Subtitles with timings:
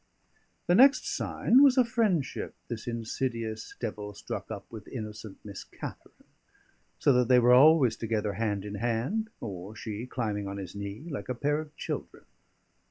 [0.65, 6.25] The next sign was a friendship this insidious devil struck up with innocent Miss Katharine;
[6.97, 11.05] so that they were always together, hand in hand, or she climbing on his knee,
[11.11, 12.23] like a pair of children.